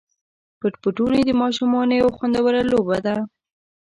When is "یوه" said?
2.01-2.11